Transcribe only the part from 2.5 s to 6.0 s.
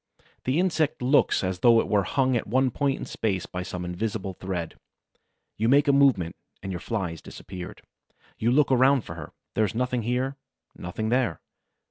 point in space by some invisible thread. You make a